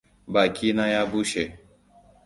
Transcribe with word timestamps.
Baki 0.33 0.69
na 0.77 0.85
ya 0.93 1.01
bushe. 1.11 1.43